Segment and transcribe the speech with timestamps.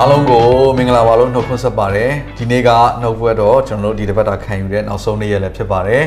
[0.00, 0.44] အားလုံးကို
[0.76, 2.70] မင်္ဂလာပါလို့နှုတ်ခွန်းဆက်ပါတယ်ဒီနေ့က
[3.02, 6.02] နှုတ်ဘွဲတော့ကျွန်တော်တို့ဒီတစ်ပတ်တာခံယူတဲ့နောက်ဆုံးနေ့ရက်လည်းဖြစ်ပါတယ်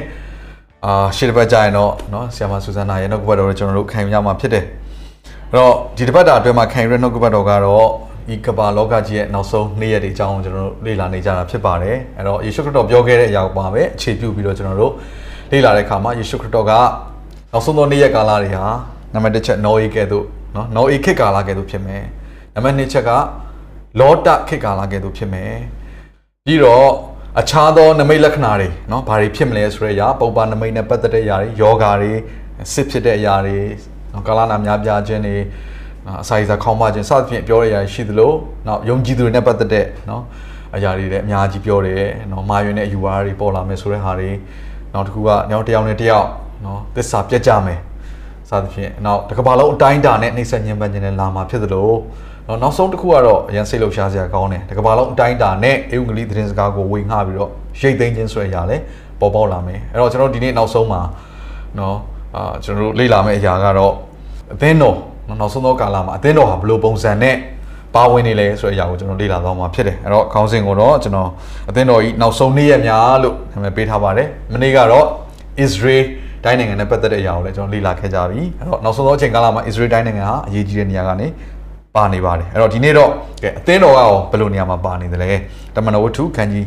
[0.85, 4.65] အာရှေ့တစ်ပတ်ကြာရင်တော့เนาะဆီယမဆူဇန်နာရဲ့နှုတ်ဘွဲတော့ကျွန်တော်တို့ခံယူရမှာဖြစ်တယ်
[5.51, 7.87] အဲ့တော့ဒီတစ်ပတ်တာအတွင်းမှာခံယူတဲ့နှုတ်ဘွဲတော့ကတော့
[8.29, 14.93] ဒီကမ္ဘာလောကကြီးရဲ့နောက်ဆုံးနေ့ရက်တွေအကြောင်းကိုကျွန်တော်တို့လေ့လာနေကြတာဖြစ်ပါတယ်အဲ့တော့ယေရှုခရစ်တော်ပြောခဲ့တဲ့အရာကိုပါပဲအခြေပြုပြီးတော့ကျွန်တော်တို့
[15.51, 16.71] လေ့လာတဲ့အခါမှာယေရှုခရစ်တော်က
[17.51, 18.65] နောက်ဆုံးသောနေ့ရက်ကာလတွေဟာ
[19.13, 22.03] နံပါတ်1ချက်နော်အေကဲ့သို့เนาะနော်အေခေတ်ကာလကဲ့သို့ဖြစ်မယ်
[22.55, 23.11] နံပါတ်2ချက်က
[23.99, 25.53] လောတခေတ်ကာလကဲ့သို့ဖြစ်မယ်
[26.45, 26.87] ပြီးတော့
[27.39, 32.11] အခြားသောနမိတ်လက္ခဏာတွေเนาะဘာတွေဖြစ်မလဲဆိုတဲ့အရာပုပ္ပနမိတ်နဲ့ပတ်သက်တဲ့အရာတွေယောဂါတွေ
[32.73, 33.57] စစ်ဖြစ်တဲ့အရာတွေ
[34.13, 35.35] နော်ကာလနာများပြားခြင်းတွေ
[36.05, 38.31] နော်အစာရစာခေါင်းမခြင်းစသဖြင့်ပြောတဲ့အရာရှိသလို
[38.67, 40.21] နောက်ယုံကြည်သူတွေနဲ့ပတ်သက်တဲ့เนาะ
[40.75, 44.29] အရာတွေလည်းအများကြီးပြောတယ်เนาะမာယွင်တဲ့အယူဝါဒတွေပေါ်လာမယ်ဆိုတဲ့ဟာတွေ
[44.93, 46.27] နောက်တစ်ခုကညောင်တစ်ယောက်နဲ့တစ်ယောက်
[46.63, 47.79] เนาะသစ္စာပြတ်ကြမယ်
[48.49, 51.89] စသဖြင့်နောက်တစ်ကမ္ဘာလုံးအတိုင်းအတာနဲ့နှိမ့်ဆက်ညှဉ်းပန်းခြင်းနဲ့လာမှာဖြစ်သလို
[52.48, 57.50] နော်နောက်ဆုံးတစ်ခုကတော့အရင်စိတ်လှုပ်ရှားစရာကောင်းတယ်တစ်ကမ္ဘာလုံးအတိုင်းအတာနဲ့အေဝံဂေလိသတင်းစကားကိုဝေငှပြီးတော့
[57.80, 58.82] ရိတ်သိမ်းခြင်းဆိုတဲ့အရာလည်း
[59.20, 61.00] ပေါ်ပေါက်လာမယ်အဲ့တော့ကျွန်တော်ဒီနေ့နောက်ဆုံးမှာ
[61.78, 61.96] နော်
[62.36, 63.94] အာကျွန်တော်တို့လေ့လာမယ့်အရာကတော့
[64.54, 64.96] အသင်းတော်
[65.28, 67.36] နော်နောက်ဆုံးသောကာလမှာအသင်းတော်ဟာဘယ်လိုပုံစံနဲ့
[67.94, 71.30] ပါဝင်နေလဲဆိုတဲ့အရာကိုကျွန်တော်လေ့လာသွားမှာဖြစ်တယ်အဲ့တော့ခေါင်းစဉ်ကိုတော့ကျွန်တော်
[71.68, 75.06] အသင်းတော်ကြီးနောက်ဆုံးနေ့ရက်များလို့နာမည်ပေးထားပါတယ်မနေ့ကတော့
[75.64, 76.04] Israel
[76.44, 81.26] တိုင်းနိုင်ငံနဲ့ပတ်သက်တဲ့အရာကိုလည်းကျွန်တော်လေ့လာခဲ့ကြပြီအဲ့တော့နောက်ဆုံးသောအချိန်ကာလမှာ Israel တိုင်းနိုင်ငံဟာအရေးကြီးတဲ့နေရာကနေ
[81.94, 83.10] ပါနေပါတယ်အဲ့တော့ဒီနေ့တော့
[83.42, 85.30] ကဲအသင်းတော်ကရောဘယ်လိုနေရာမှာပါနေသလဲ
[85.74, 86.66] တမန်တော်ဝတ္ထုခန်းကြီး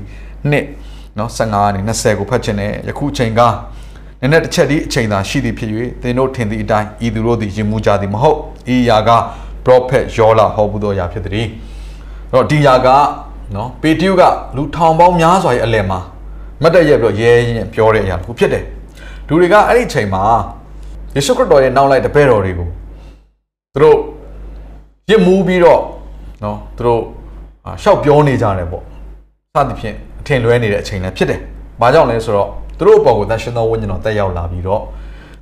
[0.63, 3.41] 1နော်15ကနေ20ကိုဖတ်ချင်တယ်ယခုအချိန်က
[4.21, 5.69] နည်းနည်းတစ်ချက်ဒီအချိန်သာရှိသည်ဖြစ်၍
[6.01, 8.37] သင်တို့ထင်သည့်အတိုင်းဤသူတို့သည်ယင်မှုကြသည်မဟုတ်
[8.73, 9.09] ဤအရာက
[9.65, 11.47] prophet ယောလာဟောပူသောအရာဖြစ်သည်
[12.31, 12.87] အဲ့တော့ဒီအရာက
[13.55, 14.23] နော်ပေတရုက
[14.55, 15.99] လူထောင်ပေါင်းများစွာရဲ့အလယ်မှာ
[16.61, 18.63] မတ်တရက်ပြီးတော့ရဲရင်ပြောတဲ့အရာတစ်ခုဖြစ်တယ်
[19.27, 20.23] လူတွေကအဲ့ဒီအချိန်မှာ
[21.15, 22.67] ယေရှုခရစ်တော်ရဲ့နောက်လိုက်တပည့်တော်တွေကို
[23.73, 23.97] သူတို့
[25.11, 25.81] ရစ်မူးပြီးတော့
[26.43, 27.01] နော်သူတို့
[27.65, 28.83] အာရှောက်ပြောနေကြတယ်ပေါ့
[29.53, 31.39] စသဖြင့်အထင်လွဲနေတဲ့အချိန်လည်းဖြစ်တယ်။
[31.81, 34.81] ဘာကြောင့်လဲဆိုတော့သူတို့အပေါ်ကိုသရှင်သောဝိညာဉ်တော်တက်ရောက်လာပြီးတော့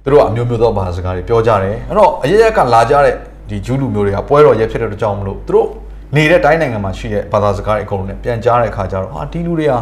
[0.03, 3.13] သူတို့ကအမျိုးမျိုးသောဘာသာစကားတွေပြောကြတယ်။အဲ့တော့အရရက်ကလာကြတဲ့
[3.49, 5.67] ဒီဂျူးလူမျိုးတွေကပွဲတော်ရဲဖြစ်တဲ့ကြောင့်မလို့သူတို့
[6.15, 9.73] နေတဲ့တိုင်းနိုင်ငံမှာရှိတဲ့ဘာသာစကားတွေအကုန်လုံးနဲ့ပြန်ကြားတဲ့အခါကျတော့ဟာဒီလူတွေက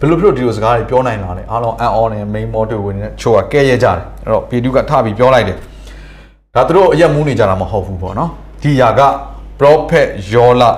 [0.00, 5.56] ဘယ်လိုဖြစ်လို့ဒီလိုစကားတွေပြောနိုင်လာလဲအားလုံးအန်အော်နဲ့ main model ဝင်နေတဲ့ချိုးကကဲရဲကြတယ်အဲ့တော့ပေတူးကထပြီးပြောလိုက်တယ်
[6.54, 8.30] ဒါသူတို့အရက်မူးနေကြတာမဟုတ်ဘူးပေါ့နော်
[8.62, 9.00] ဒီຢာက
[9.60, 10.70] prophet ယောလာ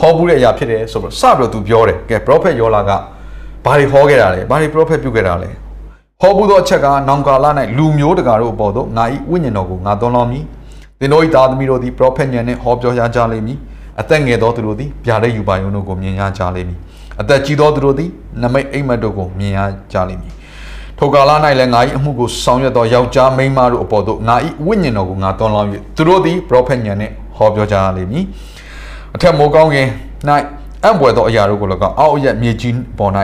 [0.00, 2.90] ဟောဘူးတဲ့အရာဖြစ်တယ်ဆိုတော့စပြီးတော့သူပြောတယ်ကဲ prophet ယောလာက
[3.64, 5.50] ဘာတွေဟောခဲ့တာလဲဘာတွေ prophet ပြုခဲ့တာလဲ
[6.20, 7.46] ဟောဘူးသောအချက်ကနောင်ကာလ၌
[7.76, 10.44] လူမျိုးတကာတို့အပေါ်သို့ငါဤဝိညာဉ်တော်ကိုငါသွန်းလောင်းမည်
[11.00, 13.58] သင်တို့၏သားသမီးတို့သည် prophet ညံနှင့်ဟောပြောရကြလိမ့်မည်
[14.00, 16.78] အသက်ငယ်သောသူတို့သည်ဗျာဒိတ်ယူပါယုံတို့ကိုမြင်ရကြလိမ့်မည်
[17.20, 18.10] အသက်ကြီးသောသူတို့သည်
[18.42, 19.58] နမိတ်အိမ်မက်တို့ကိုမြင်ရ
[19.92, 20.32] ကြလိမ့်မည်
[20.98, 24.36] ထိုကာလ၌လည်းငါ၏အမှုကိုဆောင်ရွက်သောယောက်ျားမိန်းမတို့အပေါ်သို့ငါ၏
[24.66, 28.24] ဝိညာဉ်တော်ကိုငါသွန်းလောင်း၍သူတို့သည် prophet ညံနှင့် ဟောပြောကြလိမ့်မည်
[29.14, 29.88] အထက်မိုးကောင်းကင်၌
[30.84, 33.12] အံ့ဘွယ်သောအရာတို့ကို၎င်းအောက်အရက်မြေကြီးပေါ်၌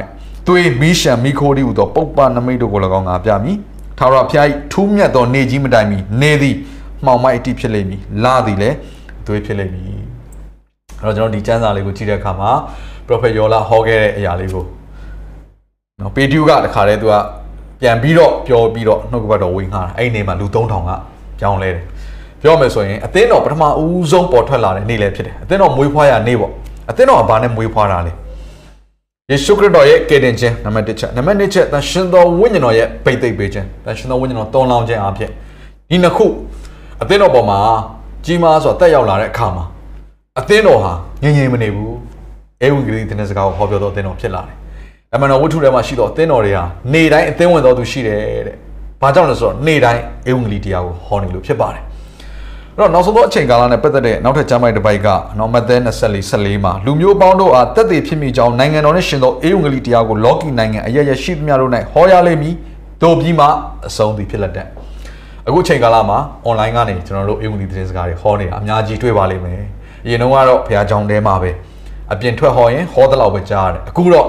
[0.46, 3.56] သွေးမီးရှံမီခိုးဒီဟူသောပုပ္ပနမိတ်တို့ကို၎င်းငါပြမည်
[3.98, 6.56] ထာဝရဘုရား၏ထူးမြတ်သောနေကြီးမတိုင်မီနေသည်
[7.04, 8.76] မှောင်မိုက်အတိဖြစ်လိမ့်မည်လာသည်လည်း
[9.20, 9.84] အသွေးဖြစ်လိမ့်မည်
[11.02, 12.50] အဲ့တော့ကျွန်တော်ဒီကျမ်းစာလေးကိုကြည့်တဲ့အခါမှာ
[13.06, 14.64] prophet ယောလာဟောခဲ့တဲ့အရာလေးကို
[16.00, 17.14] နော်ပေတူးကတခါတည်းသူက
[17.80, 20.90] ပြန်ပြီးတော့ပြောပြီးတော့နှုတ်ကပတ်တော်ဝင်ခါတာအဲ့ဒီနေမှာလူ3000က
[21.40, 21.84] ကြောင်းလဲတယ်
[22.42, 26.52] ပြောမယ်ဆိုရင်အသင်းတော်ပထမဦးဆုံးပေါ်ထွက်လာတဲ့နေ့လည်းဖြစ်တယ်အသင်းတော်မွေးဖွားရနေ့ပေါ့
[26.90, 28.12] အသင်းတော်ကဘာနဲ့မွေးဖွားတာလဲ
[29.30, 35.30] ယေရှုခရစ်တော်ရဲ့ကယ်တင်ခြင်းနံပါတ်1ချက်နံပါတ်2ချက်တန်ရှင်တော်ဝိညာဉ်တော်ရဲ့ပိတ်သိမ့်ပေးခြင်းတန်ရှင်တော်ဝိညာဉ်တော်တောင်းလောင်းခြင်းအဖြစ်
[35.90, 36.26] ဒီနှစ်ခု
[37.02, 37.58] အသင်းတော်ပေါ်မှာ
[38.24, 39.64] ကြီးမားစွာတက်ရောက်လာတဲ့အခါမှာ
[40.38, 40.92] အသင်းတော်ဟာ
[41.22, 41.94] ငြိမ်ငြိမ်မနေဘူး
[42.62, 44.56] အဲဝံဂေလိသတင်းစကားကိုဟောပြောတော့အသင်းတော်ဖြစ်လာတယ်
[45.14, 48.56] အမှန်တော်ဝတ္ထုထဲမှာရှိတော့အသင်းတော်တွေဟာနေတိုင်းအသင်းဝင်တော်သူရှိတယ်တဲ့
[49.00, 51.85] ဘာကြောင့်လဲဆိုတော့နေတိုင်းအဲဝံဂေလိတရားကိုဟောနေလို့ဖြစ်ပါတယ်အဲ့
[52.78, 55.08] တော့နောက်ဆုံးသောအချိန်ကာလနဲ့ပတ်သက်တဲ့နောက်ထပ်ကျမ်းပိုက်တစ်ပိုက်က
[55.38, 62.54] နော်မဿဲ24 14မှာလူမျိုးပေါင်းတို့အားတက်တည်ဖြစ်မိကြောင်းနိုင်ငံတော်နဲ့ရှင်သောအေဝံဂေလိတရားကိုလောကီနိုင်ငံအရရရှိသမျှတို့၌ဟောရလိမ့်မည်
[63.02, 63.46] တို့ပြီးမှ
[63.86, 64.66] အဆုံးသည်ဖြစ်လက်တဲ့
[65.46, 66.18] အခုအချိန်ကာလမှာ
[66.48, 69.62] online ကနေကျွန်တော်တို့အေဝံဂေလိသတင်းစကားတွေဟောနေတာအများကြီးတွေ့ပါလိမ့်မယ်
[70.04, 71.50] အရင်တော့ကတော့ဘုရားကျောင်းထဲမှာပဲ
[72.12, 74.28] အပြင်ထွက်ဟောရင်ဟောတဲ့လောက်ပဲကြားရတယ်အခုတော့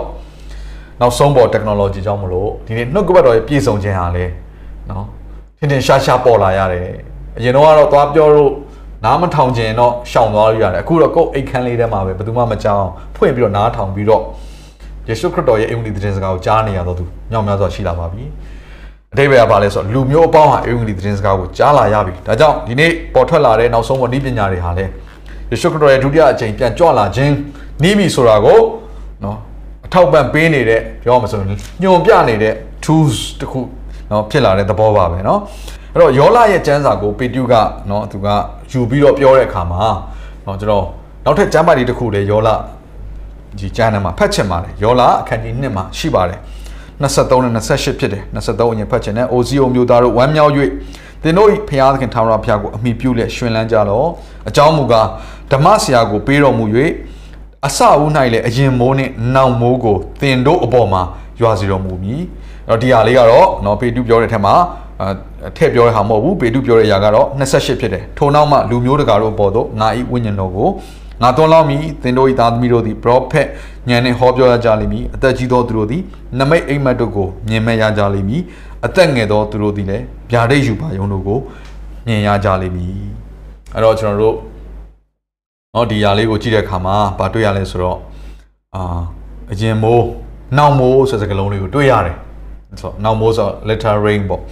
[1.01, 4.25] နောက်ဆုံးပေါ် technology ကြောင့်မလို့ဒီနေ့နှုတ်ကပတ်တော်ရဲ့ပြည့်စုံခြင်းဟာလေ
[4.89, 5.05] နော်
[5.57, 6.87] ထင်ထင်ရှားရှားပေါ်လာရတယ်
[7.38, 8.52] အရင်တော့ကတော့သွားပြောလို့
[9.04, 14.22] နားမထောင်ခြင်းတော့ရှောင်သွားရရတယ်အခုတော့ကိုယ်အိတ်ခမ်းလေးထဲမှာပဲဘယ်သူမှမကြောက်အောင်ဖွင့်ပြီးတော့နားထောင်ပြီးတော့
[15.08, 18.24] ယေရှုခရစ်တော်ရဲ့အင်္ဂလိပ်သတင်းစကားကိုကြားနေရတော့သူညောင်များစွာရှိလာပါပြီ
[19.12, 24.90] အတိပ္ပယ်ကဘာလဲဆိုတော့လူမျိုးအပေါင်းဟာအင်္ဂလိပ်သတင်းစကားကိုကြားလာရပြီဒါကြောင့်ဒီနေ့ပေါ်ထွက်လာတဲ့နောက်ဆုံးဝဏိပညာတွေဟာလည်း
[25.50, 27.34] ယေရှုခရစ်တော်ရဲ့ဒုတိယအကြိမ်ပြန်ကြွလာခြင်း
[27.82, 28.60] နီးပြီဆိုတာကို
[29.24, 29.36] နော်
[29.86, 31.48] အထောက်ပံ့ပေးနေတဲ့ပြောရမှာဆိုရင်
[31.82, 32.54] ညွန်ပြနေတဲ့
[32.84, 33.60] tools တခု
[34.10, 35.38] နော်ဖြစ်လာတဲ့သဘောပါပဲเนาะ
[35.93, 37.53] အဲ့တော့ယောလာရဲ့ကျမ်းစာကိုပေတျုက
[37.89, 38.27] နော်သူက
[38.71, 39.83] ယူပြီးတော့ပြောတဲ့အခါမှာ
[40.45, 40.85] နော်ကျွန်တော်
[41.25, 42.55] နောက်ထပ်ကျမ်းပါလေးတစ်ခုလည်းယောလာ
[43.57, 46.39] ဒီကျမ်းထဲမှာဖတ်ချင်ပါတယ်ယောလာအခန်းကြီး1မှာရှိပါတယ်
[47.01, 50.51] 23နဲ့28ဖြစ်တယ်23အရင်ဖတ်ချင်တယ်အိုဇီယိုမျိုးသားတို့ဝမ်းမြောက်၍
[51.23, 54.07] သင်တို့ဖျားသခင်ထာဝရဘုရားကိုအမိပြုလျက်ရှင်လန်းကြတော့
[54.49, 55.07] အကြောင်းမူကား
[55.51, 56.65] ဓမ္မဆရာကိုပေးတော်မူ၍
[57.65, 61.01] အစအဦး၌လည်းအရင်မိုးနှင့်နောင်မိုးကိုသင်တို့အပေါ်မှာ
[61.41, 62.21] ရွာစီတော်မူမည်
[62.69, 64.55] အဲ့တော့ဒီဟာလေးကတော့နော်ပေတုပြောတဲ့ထက်မှာ
[65.00, 70.68] အဲထည့်ပြောတဲ့ဟာမဟုတ်ဘူးပေတုပြောတဲ့အရာကတော့28ဖြစ်တယ်ထို့နောက်မှလူမျိုးတကာတို့ပေါ်သို့ငါဤဝိညာဉ်တော်ကို
[71.22, 73.46] ငါသွန်လောင်းမည်သင်တို့၏သားသမီးတို့သည် prophet
[73.88, 76.02] ဉာဏ်နှင့်ဟောပြောရကြလိမ့်မည်အသက်ကြီးသောသူတို့သည်
[76.38, 78.42] နမိတ်အိမ်မက်တို့ကိုမြင်မဲ့ရကြလိမ့်မည်
[78.86, 81.38] အသက်ငယ်သောသူတို့သည်လည်းဗျာဒိတ်ယူပါယုံတို့ကို
[82.06, 82.94] မြင်ရကြလိမ့်မည်
[83.74, 84.36] အဲ့တော့ကျွန်တော်တို့
[85.72, 87.98] เนาะဒီຢာလေးကိုကြည့်တဲ့အခါမှာဗာတွေ့ရလဲဆိုတော့
[88.74, 88.82] အာ
[89.52, 90.06] အရင်မိုး
[90.56, 92.16] နောက်မိုးဆိုတဲ့စကားလုံးလေးကိုတွေ့ရတယ်
[92.80, 94.42] ဆိုတော့နောက်မိုးဆို letter rain ပေါ့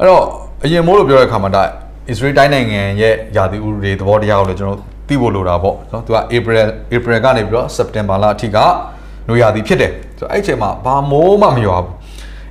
[0.00, 0.22] အဲ့တော့
[0.64, 1.62] အရင်မိုးလို့ပြောတဲ့အခါမှာဒါ
[2.12, 6.58] Israel တိုင်းနိုင်ငံရဲ့ယာတိဥတွေသဘောတရားကိုလည်းကျွန်တော်သိဖို့လိုတာပေါ့နော်သူက April
[6.94, 8.58] April ကနေပြီးတော့ September လအထိက
[9.28, 11.92] နွေရာသီဖြစ်တယ်ဆိုတော့အဲ့အချိန်မှာဘာမိုးမှမရွာဘူး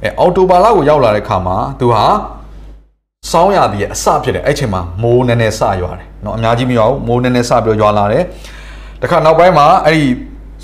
[0.03, 2.03] အဲအော်တိုဘာလကိုရောက်လာတဲ့ခါမှာသူဟာ
[3.31, 8.23] စောင်းရာသီရဲ့အစဖြစ်တယ်အဲ့အချိန်မှာမိုးနည်းနည်းစရွာတယ်เนาะအများကြီးမရွာဘူးမိုးနည်းနည်းစပြီးတော့ရွာလာတယ်
[9.01, 10.03] တခါနောက်ပိုင်းမှာအဲ့ဒီ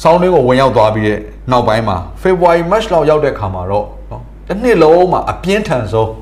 [0.04, 1.20] စောင်းလေးကိုဝင်ရောက်သွားပြီးတဲ့
[1.52, 6.14] နောက်ပိုင်းမှာ February March လောက်ရောက်တဲ့ခါမှာတော့เนาะတစ်နှစ်လုံးမှာအပြင်းထန်ဆုံးဒါ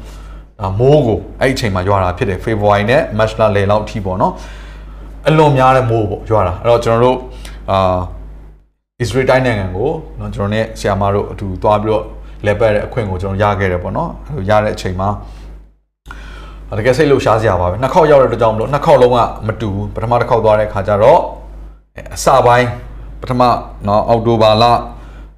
[0.79, 4.33] မိုးကိုအဲ့ဒီအချိန်မှာရွာတာဖြစ်တယ် February နဲ့ March လလယ်လောက်အထိပေါ့เนาะ
[5.27, 7.17] အလွန်များတဲ့မိုးပေါ့ရွာတာအဲ့တော့ကျွန်တော်တို့
[7.71, 7.99] အာ
[9.03, 12.03] Israel တိုင်းနိုင်ငံကိုเนาะကျွန်တော်နဲ့ဆရာမတို့အတူသွားပြီးတော့
[12.45, 15.09] လဲပတ်တဲ့အခွင့်ကိုကျွန်တော်ရခဲ့တယ်ပေါ့เนาะအဲ့လိုရတဲ့အချိန်မှာ
[16.77, 21.21] တကယ်စိတ်လှုပ်ရှားစရာပါပဲနှစ်ခေါက်ရောက်တဲ့အတွက်ကြောင့်မလို့နှစ်ခေါက်လုံးကမတူဘူးပထမတစ်ခေါက်သွားတဲ့ခါကျတော့
[22.15, 22.67] အစပိုင်း
[23.21, 23.41] ပထမ
[23.85, 24.65] เนาะအောက်တိုဘာလ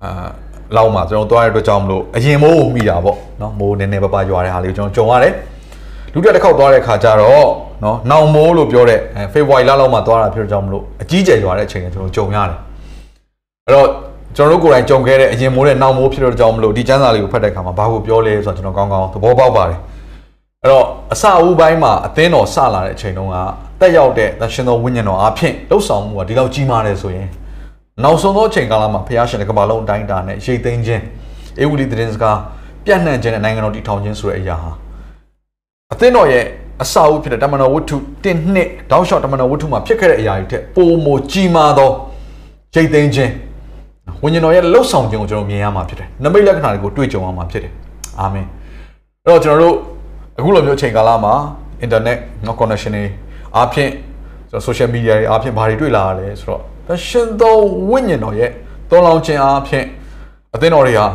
[0.04, 0.28] အာ
[0.77, 5.35] လောက်မှာကျွန်တော်သွားရတဲ့အတွက်ကြောင့်မလို့အရင်မိုးကိုမိတာပေါ့နော်မိုးနည်းနည်းပါးပါးရွာတဲ့ဟာလေးကိုကျွန်တော်ကြုံရတယ်
[6.13, 7.47] လူတက်တစ်ခေါက်သွားတဲ့ခါကျတော့
[7.85, 9.01] နော်နောင်မိုးလို့ပြောတဲ့
[9.33, 12.59] ဖေဖော်ဝါရီလလောက်မှာသွားတာဖြစ်တော့ကြောင့်မလို့အကြီးကျယ်ရွာတဲ့အချိန်ကကျွန်တော်ကြုံရတယ်
[13.67, 13.89] အဲ့တော့
[14.37, 19.79] ကျွန်တော်တို့ကိုယ်တိုင်ကြုံခဲ့တဲ့အရင်မိုးနဲ့နောင်မိုးဖြစ်တော့ကြောင့်မလို့ဒီစံစာလေးကိုဖတ်တဲ့ခါမှာဘာကိုပြောလဲဆိုတော့ကျွန်တော်ကောင်းကောင်းသဘောပေါက်ပါတယ်
[20.63, 23.37] အဲ့တော့အစအဦးပိုင်းမှာအသင်းတော်စလာတဲ့အချိန်တုန်းက
[23.81, 27.29] တက်ရောက်တဲ့သရှင်တော်ဝိညာဉ်တော်အဖြစ်လှုပ်ဆောင်မှုကဒီလောက်ကြီးမားတယ်ဆိုရင်
[28.05, 31.03] နောက်ဆုံးသောအချိန်ကာလမှာဖျားရှင်တဲ့ကမ္ဘာလုံးအတိုင်းအတာနဲ့ရိတ်သိမ်းခြင်း
[31.61, 32.39] အေဝူလီသတင်းစကား
[32.85, 34.71] ပြန့်နှံ့ခြင်းနဲ့နိုင်ငံတော်တည်ထောင်ခြင်းဆိုတဲ့အရာဟာ
[35.93, 36.45] အသင်းတော်ရဲ့
[36.83, 41.91] အစာအုပ်ဖြစ်တဲ့တမန်တော်ဝတ္ထု1နှစ်တောက်လျှောက်တမန်တော်ဝတ္ထုမှာဖြစ်ခဲ့တဲ့အရာတွေထက်ပိုမိုကြီးမားသော
[42.75, 43.33] ရိတ်သိမ်းခြင်း
[44.23, 47.73] ဝိညာဉ်တော်ရဲ့လှုပ်ဆောင်ခြင်းကိုကျွန်တော်မြင်ရမှာဖြစ်တယ်။နမိတ်လက္ခဏာတွေကိုတွေ့ကြုံရမှာဖြစ်တယ်။
[48.21, 48.47] အာမင်။
[49.25, 49.77] အဲ့တော့ကျွန်တော်တို့
[50.39, 51.35] အခုလိုမျိုးအချိန်ကာလမှာ
[51.85, 53.05] internet no connection တွေ
[53.57, 53.91] အားဖြင့်
[54.51, 57.57] ကျွန်တော် social media တွေအားဖြင့်ဘာတွေတွေ့လာရလဲဆိုတော့ တရှင်သော
[57.91, 58.51] ဝိညာဉ်တော်ရဲ့
[58.91, 59.87] သွန်လောင်းခြင်းအားဖြင့်
[60.55, 61.07] အသင်းတော်တွေဟာ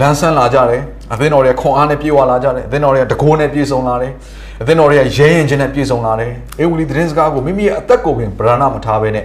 [0.00, 0.82] လန်းဆန်းလာကြတယ်
[1.12, 4.12] အသင်းတော်တွေခွန်အားနဲ့ပြေဝလာကြတယ်အသင်းတော်တွေကတကိုးနဲ့ပြေဆုံးလာတယ်
[4.60, 9.24] အသင်းတော်တွေကရဲရင်ချင်းနဲ့ပြေဆုံးလာတယ်အေဝလီသတင်းစကားကိုမိမိရဲ့အသက်ကိုပင်ဗရဏမထားဘဲနဲ့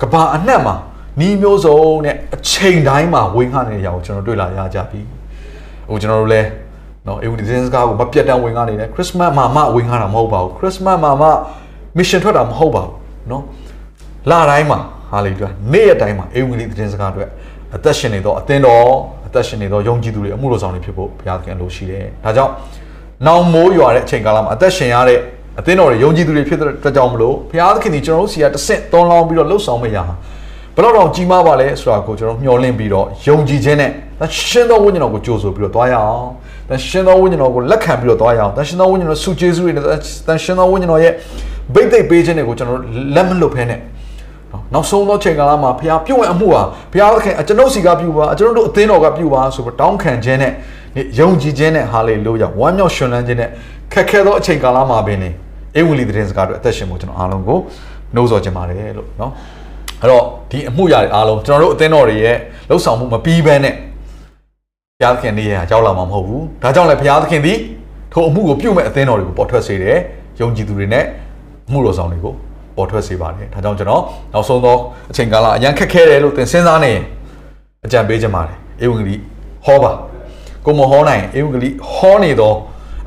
[0.00, 0.74] ကဘာအနှံ့မှာ
[1.20, 5.00] နီးမျိုးစုံနဲ့အချိန်တိုင်းမှာဝင်းခနေတဲ့နေရာကိုကျွန်တော်တွေ့လာရကြပြီ
[5.90, 6.48] ဟိုကျွန်တော်တို့လည်း
[7.06, 11.28] နော်အေဝလီသတင်းစကားကိုမပြတ်တမ်းဝင်းခနေတယ်ခရစ်စမတ်မှာမှဝင်းခတာမဟုတ်ပါဘူးခရစ်စမတ်မှာမှ
[11.96, 12.94] မစ်ရှင်ထွက်တာမဟုတ်ပါဘူး
[13.30, 13.42] နော်
[14.30, 14.78] လတိုင်းမှာ
[15.10, 17.28] ဟာလေလုယာနေ့ရက်တိုင်းမှာအေဝလီသတင်းစကားအတွက်
[17.76, 18.86] အသက်ရှင်နေတော့အသင်းတော်
[19.26, 22.52] အသက်ရှင်နေတော့ယုံကြည်သူတွေအမှုတော်ဆောင်တွေဖြစ်ဖို့ဘုရားသခင်လိုရှိတယ်။ဒါကြောင့်
[23.26, 25.18] နောင်မိုးရွာတဲ့အချိန်ကာလမှာအသက်ရှင်ရတဲ့
[25.60, 30.14] အသင်းတော်တွေယုံကြည်သူတွေဖြစ်တဲ့အတွက်ကြောင့်မလို့ဘုရားသခင်ဒီကျွန်တော်တို့စီကတဆင့်သွန်လောင်းပြီးတော့လှုပ်ဆောင်မရဟာ
[30.76, 36.26] ဘယ်တော့တော့ကြီးမားပါလဲဆိုတာကိုကျွန်တော်မျှော်လင့်ပြီးတော့ယုံကြည်ခြင်းနဲ့သရှင်သောဝိညာဉ်တော်ကိုကြိုးဆိုပြီးတော့သွားရအောင်။
[36.68, 39.84] သရှင်သောဝိညာဉ်တော်ကိုလက်ခံပြီးတော့သွားရအောင်။သရှင်သောဝိညာဉ်တော်ဆုကျေးဇူးတွေနဲ့
[40.28, 41.12] သရှင်သောဝိညာဉ်တော်ရဲ့
[41.74, 43.80] ဗိတ်သိက်ပေးခြင်းတွေကိုကျွန်တော်တို့လက်မလွတ်ဖဲနဲ့
[44.74, 46.62] နောက်ဆုံးသောချိန်ကာလမှာဖခင်ပြုတ်ဝဲအမှုဟာ
[46.92, 50.52] ဖခင်အခင်ကျွန်ုပ်စီကပြုပါကျွန်တော်တို့အသင်းတော်ကပြုပါဆိုပြီးတောင်းခံခြင်းနဲ့
[51.18, 53.48] ယုံကြည်ခြင်းနဲ့ဟာလေလုယာဝမ်းမြောက်ရှင်လန်းခြင်းနဲ့
[53.92, 55.30] ခက်ခဲသောအချိန်ကာလမှာပင်လေ
[55.76, 57.58] အင်ဝင်လီတဲ့စကားတို့အသက်ရှင်ဖို့ကျွန်တော်အားလုံးကို
[58.14, 59.32] နှိုးဆော်ချင်ပါတယ်လို့နော်
[60.00, 62.36] အဲ့တော့ဒီအမှုရာတွေအားလုံးကျွန်တော်တို့အသင်းတော်တွေရဲ့
[62.68, 67.58] လှုပ်ဆောင်မှုမပြီးဘဲနဲ့ဘုရားသခင်နေရာရောက်လာမှာမဟုတ်ဘူးဒါကြောင့်လည်းဘုရားသခင်သည်
[68.12, 69.98] ထိုအမှုကိုပြုမဲ့အသင်းတော်တွေကိုပေါ်ထွက်စေတယ်
[70.40, 71.04] ယုံကြည်သူတွေနဲ့
[71.68, 72.34] အမှုတော်ဆောင်တွေကို
[72.76, 74.02] ပေါ်ထွက်စေပါတယ်ဒါကြောင့်ကျွန်တော်
[74.32, 74.76] နောက်ဆုံးသော
[75.10, 77.04] အချိန်ကာလအရန်ခက်ခဲတယ်လို့သင်စဉ်းစားနေရင်
[77.86, 79.16] အကြံပေးချင်ပါတယ်ဧဝံဂေလိ
[79.64, 79.92] ဟောပါ
[80.66, 82.52] ကိုမဟောနိုင်ဧဝံဂေလိဟောနေသော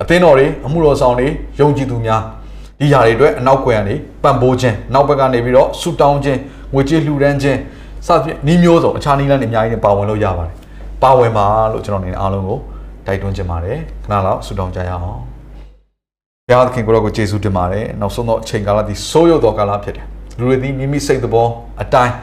[0.02, 1.28] အသင်းတော်တွေအမှုတော်ဆောင်တွေ
[1.60, 2.22] ယုံကြည်သူများ
[2.80, 6.40] ဒီຢာတွေအတွက်အနောက်ကွယ်ကနေပံ့ပိုးခြင်းနောက်ဘက်ကနေပြီးတော့ဆူတောင်းခြင်း
[6.74, 7.60] ငွေကြေးလှူဒန်းခြင်း
[8.08, 10.56] စသဖြင့်နှီးမျိုးစုံအခြားနည်းလမ်းတွေအများကြီးနဲ့ပါဝင်လို့ရပါတယ်
[11.04, 12.60] ပါဝင်ပါလို့ကျွန်တော်အနေနဲ့အားလုံးကို
[13.08, 15.35] တိုက်တွန်းချင်ပါတယ်ခဏလောက်ဆူတောင်းကြရအောင်
[16.48, 20.06] ဘုရားသခင်ကိုရောကိုယေရှုတင်ပါတယ်နောက်ဆုံးတော့အချိန်ကာလဒီဆိုးရုပ်တော်ကာလဖြစ်တယ်
[20.40, 21.48] လူတွေဒီမိမိစိတ်သဘော
[21.82, 22.14] အတိုင်း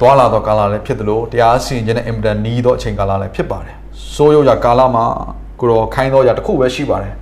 [0.00, 3.74] သွာလာတော့ကာလလည်းဖြစ်တယ်လို့တရားစီရင်ခြင်းနဲ့အင်မတန်နီးသောအချိန်ကာလလည်းဖြစ်ပါတယ်
[4.14, 5.04] ဆိုးရုပ်ရာကာလမှာ
[5.60, 7.14] ကိုရောခိုင်းသောရာတစ်ခုပဲရှိပါတယ်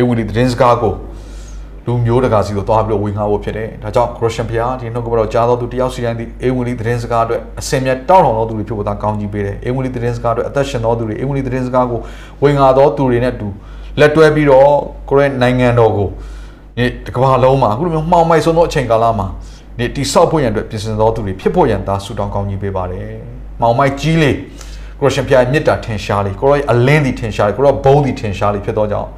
[0.00, 0.94] ဧဝံဂေလိသတင်းစကားကို
[1.86, 12.00] လူမျိုးတကာစီကိုသွားပြီးတော့ဝင်ငှားဖို့ဖြစ်တယ်။ဒါကြောင့်ခရစ်ယာန်ဘုရားဒီနှုတ်ကပတော်ကြားတော်သူတယောက်စီတိုင်းဒီဧဝံဂေလိသတင်းစကားအတွက်အစင်မြတ်တောင်းတော်တော်သူတွေဖြစ်ဖို့သာကောင်းကြီးပေးတယ်။ဧဝံဂေလိသတင်းစကားအတွက်အသက်ရှင်တော်သူတွေဧဝံဂေလိသတင်းစကားကို
[12.42, 13.48] ဝင်ငှားတော်သူတွေနဲ့အတူ
[13.98, 14.70] လက်တွဲပြီးတော့
[15.08, 16.08] ကိုရဲ့နိုင်ငံတော်ကို
[16.76, 19.28] ဒီကမ္ဘာလုံးမှာအခုလိုမျိုးမှောင်မိုက်ဆုံးသောအချိန်ကာလမှာ
[19.78, 23.08] ဒီတိဆောက်ဖို့ရန်အတွက်ပြင်ဆင်တော်သူတွေဖြစ်ဖို့ရန်သာဆုတောင်းကောင်းကြီးပေးပါတယ်။
[23.60, 24.30] မှောင်မိုက်ကြီးလေ
[25.00, 29.08] ကိုရရှင်ဖျားမြစ်တာထင်ရှားလေကိုရောအလင်းဒီထင်ရှားလေကိုရောဘုံဒီထင်ရှားလေဖြစ်တော့ကြောင်း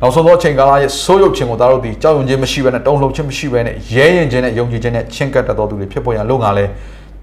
[0.00, 6.64] နောက်ဆုံးသောအချိန်ကာလရဲ့ဆိုးရုပ်ခြင်းကိုသားတို့ဒီကြောက်ရွံ့ခြင်းမရှိဘဲနဲ့တုံ့လှုပ်ခြင်းမရှိဘဲနဲ့ရဲရင်ခြင်းနဲ့ယုံကြည်ခြင်းနဲ့ချင်းကပ်တတ်တော်သူတွေဖြစ်ပေါ်ရန်လုံငါလဲ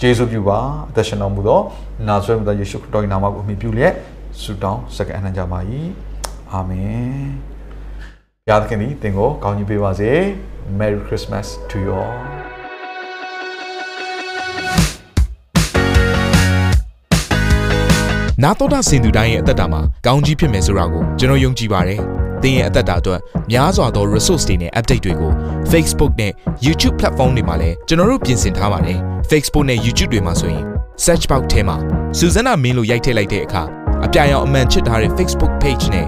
[0.01, 0.58] ဂျေစုပြုပါ
[0.89, 1.60] အသက်ရှင်တော်မူသော
[2.08, 3.93] နာဇရက်မြတ်ယေရှုခရစ်တော်၏နာမကိုအမိပြုလျက်
[4.41, 5.60] ဆုတောင်းစကားအနှံကြပါ၏
[6.53, 7.25] အာမင်
[8.46, 10.12] ဘုရားသခင်သည်သင်ကိုကောင်းချီးပေးပါစေ
[10.79, 12.15] Merry Christmas to you all
[18.43, 22.00] နာတော်တာစင်သူတိုင်းရဲ့အသက်တာမှာကောင်းကြီးဖြစ်မယ်ဆိုတာကိုကျွန်တော်ယုံကြည်ပါတယ်။
[22.41, 23.20] သင်ရဲ့အသက်တာအတွက်
[23.51, 25.31] များစွာသော resource တွေနဲ့ update တွေကို
[25.72, 26.31] Facebook နဲ့
[26.65, 28.98] YouTube platform တွေမှာလည်းကျွန်တော်တို့ပြင်ဆင်ထားပါတယ်။
[29.29, 30.63] Facebook နဲ့ YouTube တွေမှာဆိုရင်
[31.05, 31.77] search box ထဲမှာ
[32.17, 33.63] စုစွမ်းနာမင်းလို့ရိုက်ထည့်လိုက်တဲ့အခါ
[34.05, 36.08] အပြရန်အမှန်ချစ်ထားတဲ့ Facebook page နဲ့